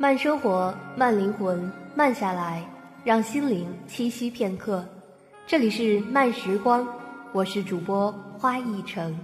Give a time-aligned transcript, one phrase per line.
[0.00, 2.66] 慢生活，慢灵魂，慢下来，
[3.04, 4.82] 让心灵栖息片刻。
[5.46, 6.88] 这里是慢时光，
[7.32, 9.14] 我是主播花一成。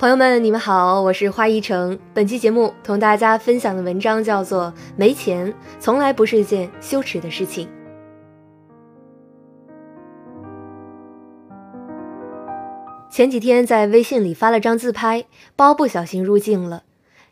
[0.00, 1.98] 朋友们，你们好，我是花一成。
[2.14, 7.68] 本期节目同大家分享的文章叫做《没钱从来不是件羞耻的事情》。
[13.14, 16.82] 前几天在微信里发了张自拍，包不小心入镜了。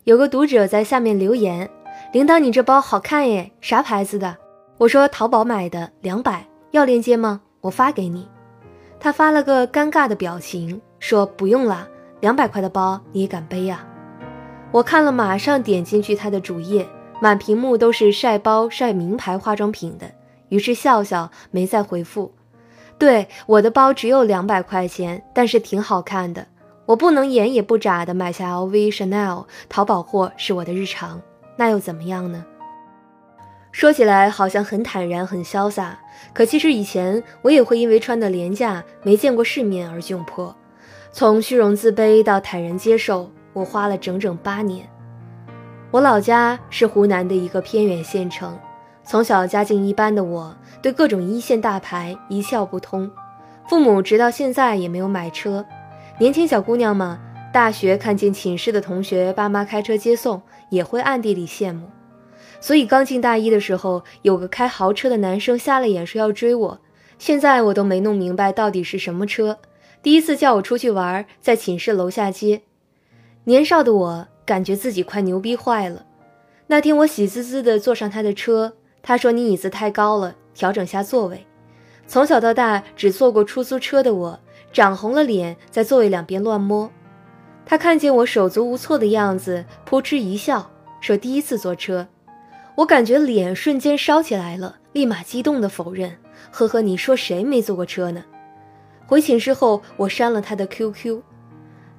[0.05, 1.68] 有个读者在下面留言
[2.14, 4.36] ：“领导，你这包好看耶，啥牌子的？”
[4.78, 7.41] 我说：“淘宝买的，两百，要链接吗？
[7.62, 8.28] 我发给你。”
[9.00, 11.88] 他发了个尴尬的表情，说：“不用了，
[12.20, 13.84] 两百块的包你也敢背呀？”
[14.70, 16.86] 我看了，马上点进去他的主页，
[17.20, 20.08] 满屏幕都是晒包、晒名牌化妆品的，
[20.48, 22.33] 于是笑笑，没再回复。
[23.02, 26.47] 对我的包只有两百块钱，但是挺好看的。
[26.87, 31.20] 我不能眼也不眨的买下 LV、Chanel，淘宝货是我的日常，
[31.56, 32.44] 那又怎么样呢？
[33.72, 35.98] 说起来好像很坦然、很潇洒，
[36.33, 40.55] 可其实以前我也会因为穿的廉价、没见过世面而窘迫。
[41.11, 44.89] 从虚荣自卑到坦然接受，我花了整整八年。
[45.91, 48.56] 我老家是湖南的一个偏远县城。
[49.05, 53.11] 从小家境一般的我，对各种一线大牌一窍不通。
[53.69, 55.64] 父母直到现在也没有买车。
[56.19, 57.19] 年轻小姑娘嘛，
[57.53, 61.89] 大学看见寝室的同学爸妈开车接送，也会暗地里羡慕。
[62.61, 66.81] 所以刚进大一的时候，有个开豪车的男生瞎了眼说要追我。
[67.19, 69.59] 现在我都没弄明白到底是什么车。
[70.03, 72.62] 第一次叫我出去玩，在寝室楼下接。
[73.44, 76.06] 年少的我感觉自己快牛逼坏了。
[76.69, 78.75] 那天我喜滋滋地坐上他的车。
[79.03, 81.47] 他说：“你椅子太高了，调整下座位。”
[82.06, 84.39] 从小到大只坐过出租车的我，
[84.72, 86.91] 涨红了脸，在座位两边乱摸。
[87.64, 92.06] 他看见我手足无措的样子，扑哧一笑，说：“第一次坐车。”
[92.76, 96.16] 我感觉脸瞬间烧起来了，立马激动地否认
[96.50, 98.25] ：“呵呵，你说谁没坐过车呢？”
[99.06, 101.21] 回寝室后，我删了他的 QQ。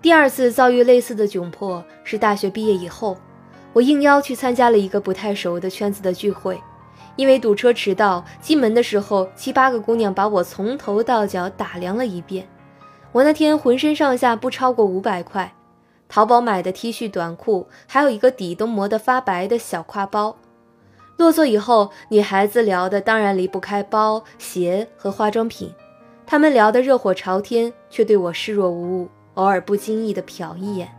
[0.01, 3.17] 第二次遭遇类似的窘迫是大学毕业以后，
[3.72, 6.59] 我应邀去参加了一个不太熟的圈子的聚会。
[7.16, 12.47] 因为堵车迟到，进门的时候七八个姑娘把我从头到脚打量了一遍。
[13.12, 15.53] 我那天浑身上下不超过五百块，
[16.09, 20.35] 淘宝买的 T 恤短裤，还有一个底都磨得发白的小挎包。
[21.18, 25.72] 落座以后，女孩子聊的当然离不开包、鞋和化妆品，
[26.25, 30.90] 她们聊得热火朝天，却对我视若无物，偶尔不经意的瞟一眼。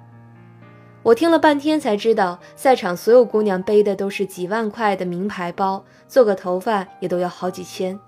[1.05, 8.01] 我听了半天才知道，赛场所有姑娘背的都是几万块的名牌包，做个头发也都要好几千。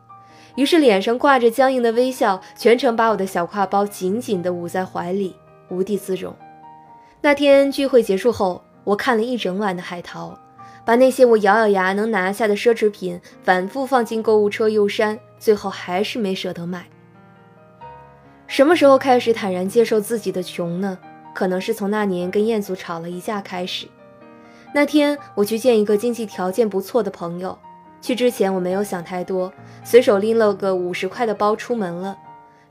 [0.55, 5.37] 于是脸上挂着僵硬的微笑，全程把我的小挎包紧紧地捂在怀里，
[5.69, 6.35] 无地自容。
[7.21, 10.35] 那天聚会结束后，我看了一整晚的海淘，
[10.87, 16.87] 把那些我咬咬牙能拿下的奢侈品反复放进购物车又删，最后还是没舍得买。
[18.47, 20.97] 什么时候开始坦然接受自己的穷呢？
[21.37, 23.87] 可能是从那年跟彦祖吵了一架开始。
[24.73, 27.59] 那天我去见一个经济条件不错的朋友，
[28.01, 29.53] 去之前我没有想太多，
[29.85, 32.17] 随手拎了个五十块的包出门了。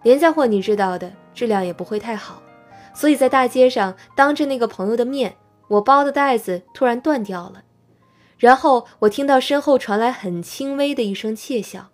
[0.01, 2.41] 廉价货你知道的，质量也不会太好，
[2.95, 5.35] 所以在大街上当着那个朋友的面，
[5.67, 7.61] 我包的带子突然断掉了。
[8.39, 11.89] 然后我听到身后传来很轻微的一声窃笑，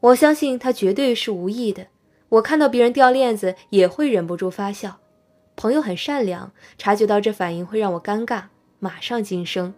[0.00, 1.86] 我相信他绝对是无意的。
[2.30, 4.98] 我看到别人掉链子也会忍不住发笑。
[5.56, 8.44] 朋友很善良，察觉到这反应会让我尴尬，
[8.78, 9.72] 马上噤声。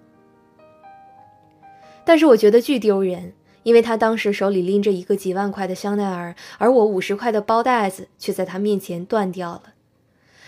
[2.05, 3.33] 但是我觉得巨丢人，
[3.63, 9.75] 因为他当时手里拎着一个几万块的香奈儿，而我五十块的包袋子却在他面前断掉了。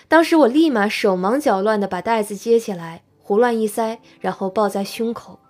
[0.07, 5.41] 当时我立马手忙脚乱地把袋子接起来，胡乱一塞，然后抱在胸口。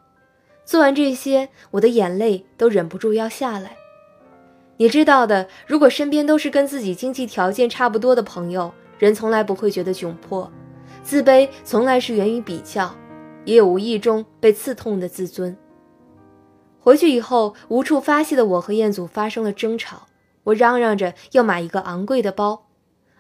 [0.65, 3.77] 做完这些，我的眼泪都忍不住要下来。
[4.79, 10.51] 你知道的，如果身边都是跟自己经济条件差不多的朋友，人从来不会觉得窘迫，
[11.03, 12.95] 自卑从来是源于比较，
[13.45, 15.57] 也有无意中被刺痛的自尊。
[16.81, 20.07] 回去以后无处发泄的我和彦祖发生了争吵，
[20.45, 22.67] 我嚷嚷着要买一个昂贵的包，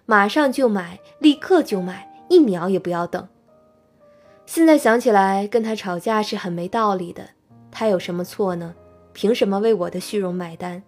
[0.06, 3.28] 马上就买，立刻就买，一秒也不要等。
[4.46, 7.22] 现在想起来，跟他吵架是很没道理的，
[7.70, 8.74] 他有什么错呢？
[9.12, 10.82] 凭什么为我的虚荣买单？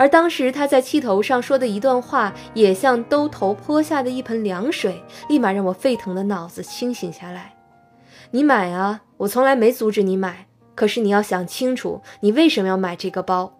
[0.00, 7.52] 而当时他在气头上说的一段话，也像兜头泼下的一盆凉水，立马让我沸腾的脑子清醒下来。
[8.30, 10.46] 你买啊，我从来没阻止你买。
[10.74, 13.52] 可是你要想清楚，你为什么要买这个包？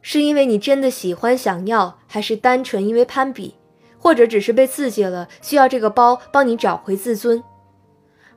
[0.00, 3.56] 是因为你真的喜欢、想要，还是单纯因为攀比？
[3.98, 7.42] 或者只是被刺激了，需要这个包帮你找回自尊。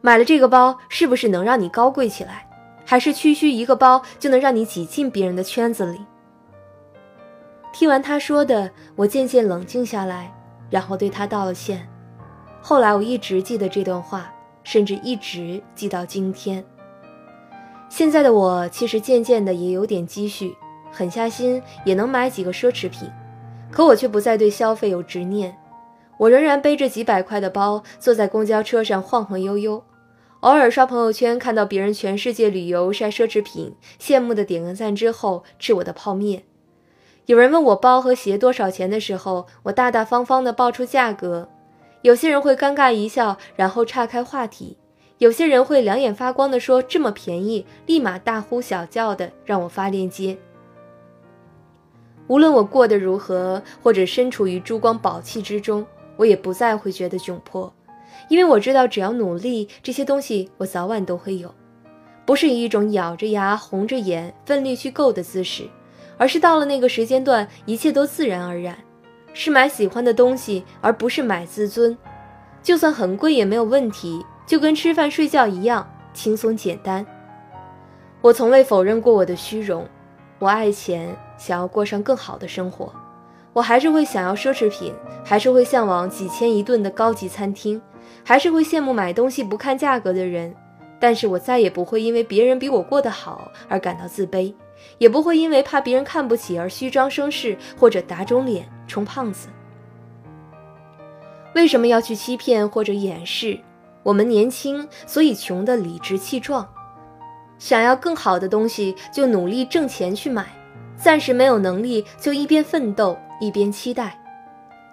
[0.01, 2.50] 买了这个包，是不是能让你高贵起来？
[2.83, 6.00] 还是区区一个包就能让你挤进别人的圈子里？
[7.74, 10.31] 听完他说的，我渐渐冷静下来，
[10.70, 11.90] 然后对他道了歉。
[12.62, 14.31] 后来我一直记得这段话，
[14.64, 16.64] 甚至一直记到今天。
[17.90, 20.56] 现在的我其实渐渐的也有点积蓄，
[20.92, 23.10] 狠下心也能买几个奢侈品，
[23.72, 25.58] 可我却不再对消费有执念。
[26.20, 29.84] 我仍然背着几百块的包，坐在公交车上晃晃悠悠。
[30.42, 36.44] 偶尔刷朋友圈，看到别人全世界旅游晒奢侈品，羡慕的点个赞之后吃我的泡面。
[37.25, 41.48] 有人问我包和鞋多少钱的时候，我大大方方的报出价格。
[42.02, 44.75] 有些人会尴尬一笑，然后岔开话题；
[45.20, 50.38] 有些人会两眼发光的说这么便宜，立马大呼小叫的让我发链接。
[52.28, 55.86] 无论我过得如何，或者身处于珠光宝气之中，
[56.18, 57.74] 我也不再会觉得窘迫。
[58.30, 61.54] 因为我知道，只要努力，这些东西我早晚都会有，
[62.25, 65.64] 不是以一种咬着牙、红着眼、奋力去够的姿势，
[66.24, 68.78] 而是到了那个时间段，一切都自然而然，
[69.34, 71.98] 是买喜欢的东西，而不是买自尊。
[72.62, 77.06] 就算很贵也没有问题，就跟吃饭睡觉一样轻松简单。
[78.22, 79.86] 我从未否认过我的虚荣，
[80.40, 82.94] 我爱钱，想要过上更好的生活，
[83.52, 84.94] 我还是会想要奢侈品，
[85.25, 87.81] 还是会向往几千一顿的高级餐厅。
[88.24, 90.56] 还是会羡慕买东西不看价格的人，
[91.03, 94.53] 但是我再也不会因为别人比我过得好而感到自卑，
[95.00, 99.50] 也不会因为怕别人看不起而虚张声势或者打肿脸充胖子。
[101.55, 103.59] 为什么要去欺骗或者掩饰？
[104.01, 106.65] 我们年轻，所以穷得理直气壮，
[107.59, 110.45] 想要更好的东西就努力挣钱去买，
[110.95, 114.17] 暂时没有能力就一边奋斗一边期待。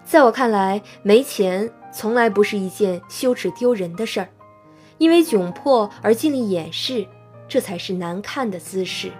[0.03, 1.71] 在我看来，没钱。
[1.93, 4.29] 从来不是一件羞耻丢人的事儿，
[5.01, 7.07] 因为窘迫而尽力掩饰，
[7.49, 9.11] 这才是难看的姿势。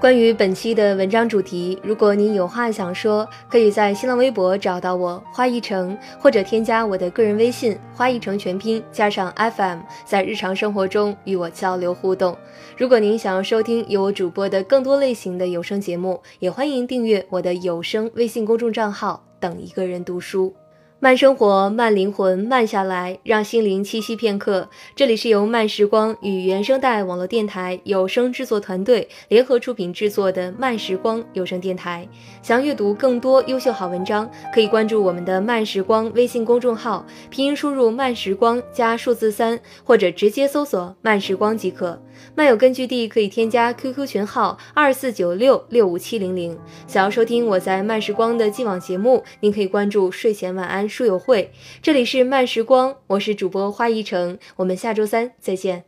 [0.00, 12.34] 关于本期的文章主题，如果您有话想说，可以在新浪微博找到我花一成，或者添加我的个人微信花一成全拼加上 FM，在日常生活中与我交流互动。
[12.78, 20.54] 如果您想要收听由我主播的更多类型的有声节目，也欢迎订阅我的有声微信公众账号，等一个人读书。
[21.00, 24.68] 慢生活，慢灵魂，慢下来，让心灵栖息片刻。
[24.96, 32.08] 这里是由慢时光与原声带网络电台有声制作团队联合出品制作的慢时光有声电台。
[32.42, 42.02] 想阅读更多优秀好文章，可以关注我们的慢时光微信公众号，拼音输入慢时光加数字三，或者直接搜索慢时光即可。
[42.34, 46.58] 漫友根据地可以添加 QQ 群号二四九六六五七零零。
[46.88, 50.87] 想要收听我在慢时光的既往节目，您可以关注睡前晚安。
[50.88, 51.50] 书友会，
[51.82, 55.87] 这里是慢时光，我是主播花一城，我们下周三再见。